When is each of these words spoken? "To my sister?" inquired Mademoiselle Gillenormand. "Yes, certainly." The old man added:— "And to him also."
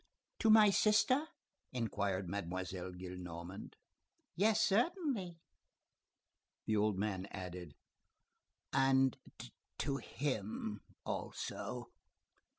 "To 0.39 0.49
my 0.49 0.71
sister?" 0.71 1.27
inquired 1.71 2.27
Mademoiselle 2.27 2.91
Gillenormand. 2.91 3.75
"Yes, 4.35 4.59
certainly." 4.59 5.37
The 6.65 6.75
old 6.75 6.97
man 6.97 7.27
added:— 7.27 7.75
"And 8.73 9.15
to 9.77 9.97
him 9.97 10.81
also." 11.05 11.91